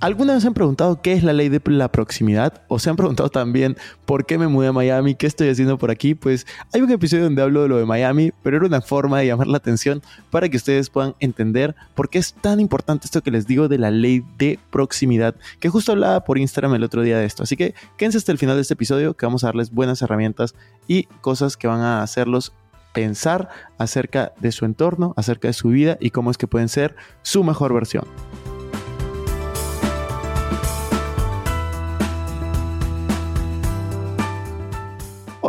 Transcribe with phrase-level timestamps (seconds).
[0.00, 2.62] ¿Alguna vez se han preguntado qué es la ley de la proximidad?
[2.68, 5.14] ¿O se han preguntado también por qué me mudé a Miami?
[5.14, 6.14] ¿Qué estoy haciendo por aquí?
[6.14, 9.26] Pues hay un episodio donde hablo de lo de Miami, pero era una forma de
[9.26, 10.00] llamar la atención
[10.30, 13.76] para que ustedes puedan entender por qué es tan importante esto que les digo de
[13.76, 17.42] la ley de proximidad, que justo hablaba por Instagram el otro día de esto.
[17.42, 20.54] Así que quédense hasta el final de este episodio que vamos a darles buenas herramientas
[20.88, 22.54] y cosas que van a hacerlos
[22.94, 26.96] pensar acerca de su entorno, acerca de su vida y cómo es que pueden ser
[27.20, 28.04] su mejor versión.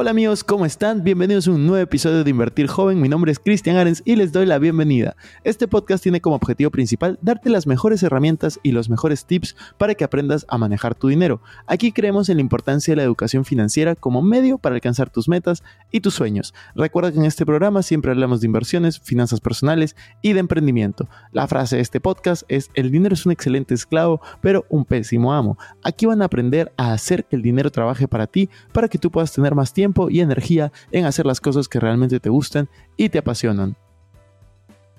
[0.01, 1.03] Hola amigos, ¿cómo están?
[1.03, 2.99] Bienvenidos a un nuevo episodio de Invertir Joven.
[2.99, 5.15] Mi nombre es Cristian Arens y les doy la bienvenida.
[5.43, 9.93] Este podcast tiene como objetivo principal darte las mejores herramientas y los mejores tips para
[9.93, 11.43] que aprendas a manejar tu dinero.
[11.67, 15.61] Aquí creemos en la importancia de la educación financiera como medio para alcanzar tus metas
[15.91, 16.55] y tus sueños.
[16.73, 21.09] Recuerda que en este programa siempre hablamos de inversiones, finanzas personales y de emprendimiento.
[21.31, 25.31] La frase de este podcast es el dinero es un excelente esclavo, pero un pésimo
[25.31, 25.59] amo.
[25.83, 29.11] Aquí van a aprender a hacer que el dinero trabaje para ti, para que tú
[29.11, 33.09] puedas tener más tiempo y energía en hacer las cosas que realmente te gustan y
[33.09, 33.75] te apasionan.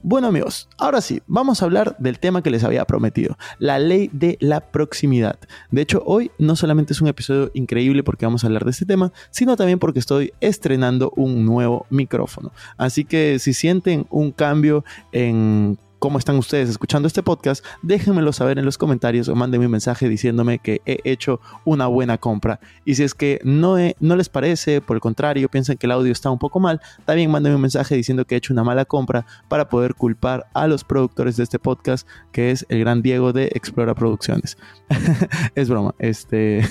[0.05, 4.11] Bueno amigos, ahora sí, vamos a hablar del tema que les había prometido, la ley
[4.13, 5.39] de la proximidad.
[5.71, 8.85] De hecho, hoy no solamente es un episodio increíble porque vamos a hablar de este
[8.85, 12.51] tema, sino también porque estoy estrenando un nuevo micrófono.
[12.77, 18.59] Así que si sienten un cambio en cómo están ustedes escuchando este podcast, déjenmelo saber
[18.59, 22.59] en los comentarios o mándenme un mensaje diciéndome que he hecho una buena compra.
[22.85, 26.11] Y si es que no, no les parece, por el contrario, piensan que el audio
[26.11, 29.27] está un poco mal, también mándenme un mensaje diciendo que he hecho una mala compra
[29.47, 33.53] para poder culpar a los productores de este podcast, que es el gran Diego de
[33.55, 34.59] Explora Producciones.
[35.55, 36.67] es broma, este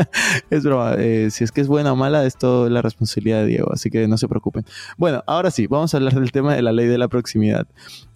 [0.50, 0.96] es broma.
[0.98, 3.88] eh, si es que es buena o mala, es todo la responsabilidad de Diego, así
[3.88, 4.66] que no se preocupen.
[4.98, 7.66] Bueno, ahora sí, vamos a hablar del tema de la ley de la proximidad.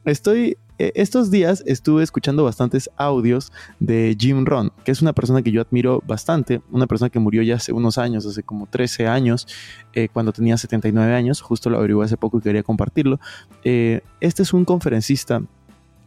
[0.09, 5.43] Estoy, eh, estos días estuve escuchando bastantes audios de Jim Ron, que es una persona
[5.43, 9.07] que yo admiro bastante, una persona que murió ya hace unos años, hace como 13
[9.07, 9.47] años,
[9.93, 13.21] eh, cuando tenía 79 años, justo lo averigué hace poco y quería compartirlo.
[13.65, 15.43] Eh, este es un conferencista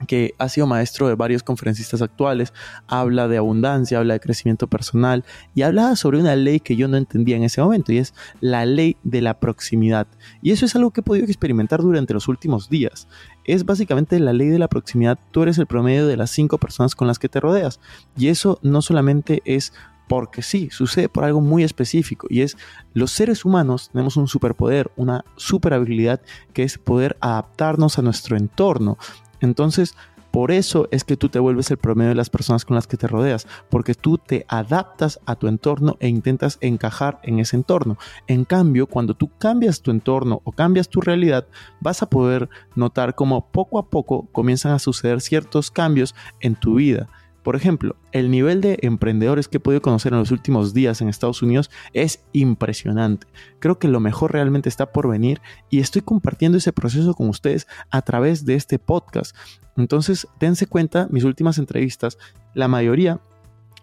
[0.08, 2.54] que ha sido maestro de varios conferencistas actuales,
[2.88, 5.24] habla de abundancia, habla de crecimiento personal
[5.56, 8.66] y hablaba sobre una ley que yo no entendía en ese momento y es la
[8.66, 10.08] ley de la proximidad.
[10.42, 13.08] Y eso es algo que he podido experimentar durante los últimos días.
[13.46, 16.96] Es básicamente la ley de la proximidad, tú eres el promedio de las cinco personas
[16.96, 17.80] con las que te rodeas.
[18.18, 19.74] Y eso no solamente es
[20.08, 22.58] porque sí, sucede por algo muy específico y es
[22.94, 26.20] los seres humanos tenemos un superpoder, una super habilidad
[26.52, 28.98] que es poder adaptarnos a nuestro entorno.
[29.40, 29.96] Entonces,
[30.32, 32.98] por eso es que tú te vuelves el promedio de las personas con las que
[32.98, 37.98] te rodeas, porque tú te adaptas a tu entorno e intentas encajar en ese entorno.
[38.28, 41.48] En cambio, cuando tú cambias tu entorno o cambias tu realidad,
[41.82, 46.76] vas a poder notar cómo poco a poco comienzan a suceder ciertos cambios en tu
[46.76, 47.10] vida.
[47.44, 51.10] Por ejemplo, el nivel de emprendedores que he podido conocer en los últimos días en
[51.10, 53.28] Estados Unidos es impresionante.
[53.60, 57.68] Creo que lo mejor realmente está por venir y estoy compartiendo ese proceso con ustedes
[57.90, 59.36] a través de este podcast.
[59.76, 62.18] Entonces, dense cuenta, mis últimas entrevistas,
[62.54, 63.20] la mayoría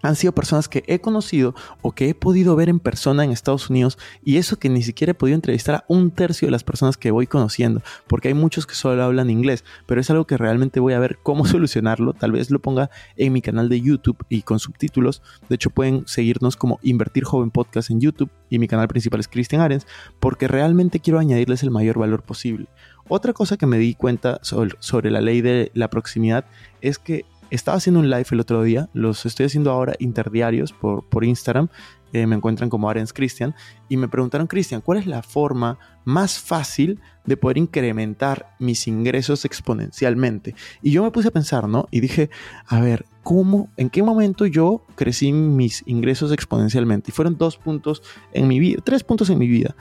[0.02, 3.70] han sido personas que he conocido o que he podido ver en persona en Estados
[3.70, 6.96] Unidos y eso que ni siquiera he podido entrevistar a un tercio de las personas
[6.96, 10.80] que voy conociendo, porque hay muchos que solo hablan inglés, pero es algo que realmente
[10.80, 14.42] voy a ver cómo solucionarlo, tal vez lo ponga en mi canal de YouTube y
[14.42, 18.88] con subtítulos, de hecho pueden seguirnos como Invertir Joven Podcast en YouTube y mi canal
[18.88, 19.86] principal es Christian Arens,
[20.20, 22.66] porque realmente quiero añadirles el mayor valor posible.
[23.08, 26.44] Otra cosa que me di cuenta sobre, sobre la ley de la proximidad
[26.80, 31.08] es que estaba haciendo un live el otro día, los estoy haciendo ahora interdiarios por,
[31.08, 31.68] por Instagram,
[32.12, 33.54] eh, me encuentran como Arens Christian,
[33.88, 39.44] y me preguntaron, Christian, ¿cuál es la forma más fácil de poder incrementar mis ingresos
[39.44, 40.54] exponencialmente?
[40.80, 41.86] Y yo me puse a pensar, ¿no?
[41.90, 42.30] Y dije,
[42.66, 47.10] a ver, ¿cómo, en qué momento yo crecí mis ingresos exponencialmente?
[47.10, 48.02] Y fueron dos puntos
[48.32, 49.76] en mi vida, tres puntos en mi vida.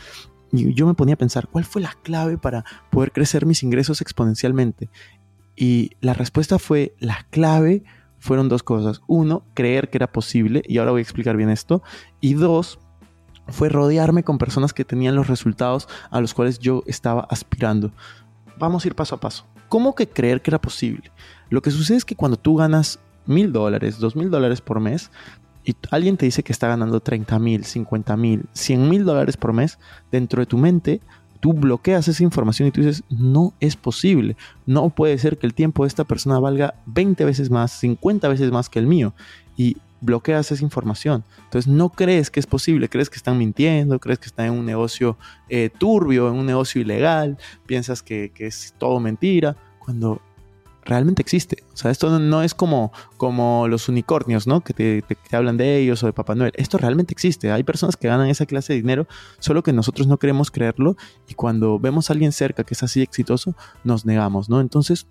[0.51, 4.01] Y yo me ponía a pensar, ¿cuál fue la clave para poder crecer mis ingresos
[4.01, 4.89] exponencialmente?
[5.57, 7.83] Y la respuesta fue, la clave
[8.19, 9.01] fueron dos cosas.
[9.07, 11.81] Uno, creer que era posible, y ahora voy a explicar bien esto.
[12.21, 12.79] Y dos,
[13.47, 17.91] fue rodearme con personas que tenían los resultados a los cuales yo estaba aspirando.
[18.59, 19.45] Vamos a ir paso a paso.
[19.67, 21.11] ¿Cómo que creer que era posible?
[21.49, 25.11] Lo que sucede es que cuando tú ganas mil dólares, dos mil dólares por mes,
[25.65, 29.51] y alguien te dice que está ganando 30 mil, 50 mil, 100 mil dólares por
[29.51, 29.79] mes,
[30.11, 31.01] dentro de tu mente
[31.37, 34.35] tú bloqueas esa información y tú dices, no es posible,
[34.65, 38.51] no puede ser que el tiempo de esta persona valga 20 veces más, 50 veces
[38.51, 39.13] más que el mío.
[39.55, 41.23] Y bloqueas esa información.
[41.45, 44.65] Entonces no crees que es posible, crees que están mintiendo, crees que están en un
[44.65, 45.17] negocio
[45.49, 50.21] eh, turbio, en un negocio ilegal, piensas que, que es todo mentira, cuando
[50.87, 51.63] realmente existe.
[51.73, 54.61] O sea, esto no es como, como los unicornios, ¿no?
[54.61, 56.53] Que te, te- hablan de ellos o de Papá Noel.
[56.55, 57.51] Esto realmente existe.
[57.51, 59.05] Hay personas que ganan esa clase de dinero,
[59.39, 60.95] solo que nosotros no queremos creerlo
[61.27, 63.53] y cuando vemos a alguien cerca que es así exitoso,
[63.83, 64.61] nos negamos, ¿no?
[64.61, 65.05] Entonces,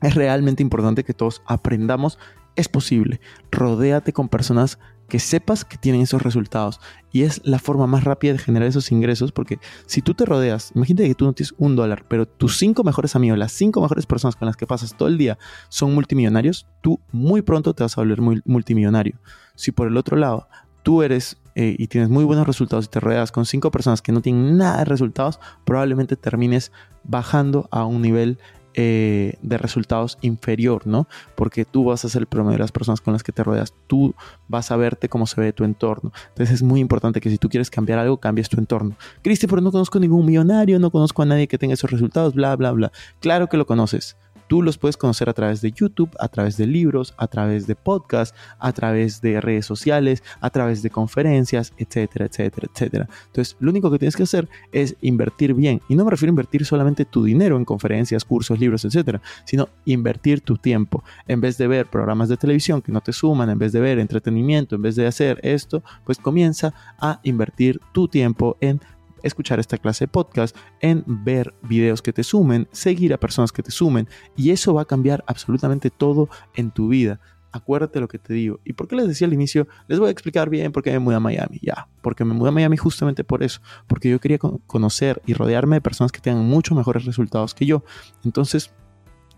[0.00, 2.18] es realmente importante que todos aprendamos.
[2.56, 3.20] Es posible.
[3.50, 4.78] Rodéate con personas
[5.12, 6.80] que sepas que tienen esos resultados.
[7.10, 9.30] Y es la forma más rápida de generar esos ingresos.
[9.30, 12.82] Porque si tú te rodeas, imagínate que tú no tienes un dólar, pero tus cinco
[12.82, 15.38] mejores amigos, las cinco mejores personas con las que pasas todo el día
[15.68, 19.18] son multimillonarios, tú muy pronto te vas a volver multimillonario.
[19.54, 20.48] Si por el otro lado
[20.82, 24.12] tú eres eh, y tienes muy buenos resultados y te rodeas con cinco personas que
[24.12, 26.72] no tienen nada de resultados, probablemente termines
[27.04, 28.38] bajando a un nivel
[28.74, 31.06] eh, de resultados inferior, ¿no?
[31.34, 33.74] Porque tú vas a ser el promedio de las personas con las que te rodeas,
[33.86, 34.14] tú
[34.48, 36.12] vas a verte cómo se ve tu entorno.
[36.28, 38.96] Entonces es muy importante que si tú quieres cambiar algo, cambies tu entorno.
[39.22, 42.56] Cristi, pero no conozco ningún millonario, no conozco a nadie que tenga esos resultados, bla,
[42.56, 42.92] bla, bla.
[43.20, 44.16] Claro que lo conoces.
[44.52, 47.74] Tú los puedes conocer a través de YouTube, a través de libros, a través de
[47.74, 53.08] podcasts, a través de redes sociales, a través de conferencias, etcétera, etcétera, etcétera.
[53.28, 55.80] Entonces, lo único que tienes que hacer es invertir bien.
[55.88, 59.70] Y no me refiero a invertir solamente tu dinero en conferencias, cursos, libros, etcétera, sino
[59.86, 61.02] invertir tu tiempo.
[61.26, 63.98] En vez de ver programas de televisión que no te suman, en vez de ver
[63.98, 68.82] entretenimiento, en vez de hacer esto, pues comienza a invertir tu tiempo en
[69.22, 73.62] escuchar esta clase de podcast, en ver videos que te sumen, seguir a personas que
[73.62, 77.20] te sumen y eso va a cambiar absolutamente todo en tu vida.
[77.54, 78.60] Acuérdate lo que te digo.
[78.64, 79.68] ¿Y por qué les decía al inicio?
[79.86, 81.58] Les voy a explicar bien por qué me mudé a Miami.
[81.60, 83.60] Ya, porque me mudé a Miami justamente por eso.
[83.86, 87.66] Porque yo quería con- conocer y rodearme de personas que tengan mucho mejores resultados que
[87.66, 87.84] yo.
[88.24, 88.72] Entonces,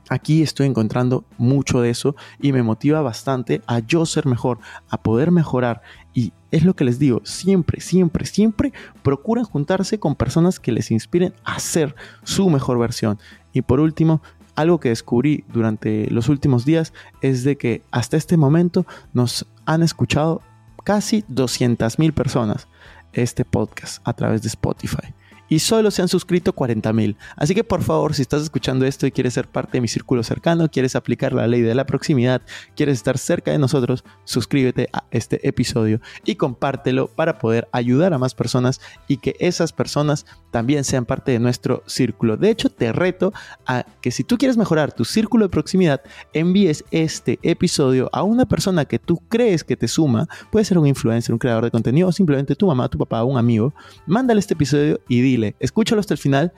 [0.09, 4.59] aquí estoy encontrando mucho de eso y me motiva bastante a yo ser mejor,
[4.89, 5.83] a poder mejorar.
[6.13, 8.73] Y es lo que les digo, siempre, siempre, siempre
[9.03, 13.19] procuren juntarse con personas que les inspiren a ser su mejor versión.
[13.53, 14.23] Y por último,
[14.55, 19.83] algo que descubrí durante los últimos días es de que hasta este momento nos han
[19.83, 20.43] escuchado
[20.85, 22.69] casi 200 mil personas
[23.13, 25.15] este podcast a través de Spotify.
[25.49, 27.17] Y solo se han suscrito 40 mil.
[27.37, 30.23] Así que por favor, si estás escuchando esto y quieres ser parte de mi círculo
[30.23, 32.43] cercano, quieres aplicar la ley de la proximidad,
[32.77, 38.19] quieres estar cerca de nosotros, suscríbete a este episodio y compártelo para poder ayudar a
[38.19, 42.37] más personas y que esas personas también sean parte de nuestro círculo.
[42.37, 43.33] De hecho, te reto
[43.67, 46.01] a que si tú quieres mejorar tu círculo de proximidad,
[46.33, 50.29] envíes este episodio a una persona que tú crees que te suma.
[50.51, 53.39] Puede ser un influencer, un creador de contenido o simplemente tu mamá, tu papá, un
[53.39, 53.73] amigo.
[54.07, 56.53] Mándale este episodio y dile, escúchalo hasta el final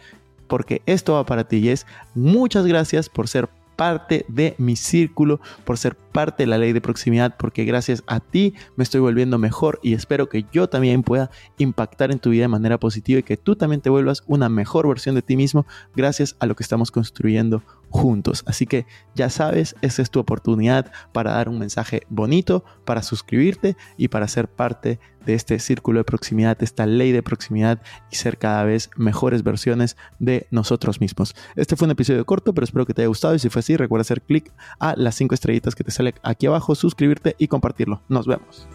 [0.47, 5.41] porque esto va para ti y es muchas gracias por ser parte de mi círculo,
[5.65, 9.39] por ser parte de la ley de proximidad, porque gracias a ti me estoy volviendo
[9.39, 13.23] mejor y espero que yo también pueda impactar en tu vida de manera positiva y
[13.23, 16.63] que tú también te vuelvas una mejor versión de ti mismo gracias a lo que
[16.63, 17.63] estamos construyendo
[17.97, 18.45] juntos.
[18.47, 23.77] Así que ya sabes, esa es tu oportunidad para dar un mensaje bonito, para suscribirte
[23.97, 27.81] y para ser parte de este círculo de proximidad, esta ley de proximidad
[28.13, 31.35] y ser cada vez mejores versiones de nosotros mismos.
[31.57, 33.77] Este fue un episodio corto, pero espero que te haya gustado y si fue así,
[33.77, 38.03] recuerda hacer clic a las 5 estrellitas que te sale aquí abajo, suscribirte y compartirlo.
[38.09, 38.69] Nos vemos.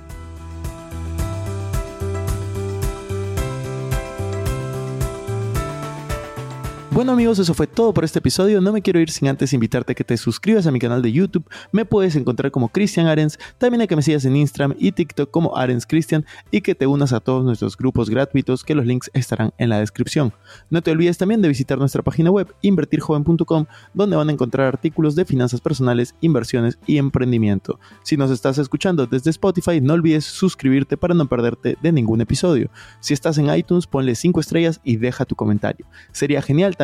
[7.02, 8.62] Bueno amigos, eso fue todo por este episodio.
[8.62, 11.12] No me quiero ir sin antes invitarte a que te suscribas a mi canal de
[11.12, 11.50] YouTube.
[11.72, 13.40] Me puedes encontrar como Cristian Arens.
[13.58, 16.86] También a que me sigas en Instagram y TikTok como Arens Cristian y que te
[16.86, 20.32] unas a todos nuestros grupos gratuitos que los links estarán en la descripción.
[20.70, 23.66] No te olvides también de visitar nuestra página web invertirjoven.com
[23.96, 27.80] donde van a encontrar artículos de finanzas personales, inversiones y emprendimiento.
[28.04, 32.70] Si nos estás escuchando desde Spotify, no olvides suscribirte para no perderte de ningún episodio.
[33.00, 35.88] Si estás en iTunes, ponle 5 estrellas y deja tu comentario.
[36.12, 36.78] Sería genial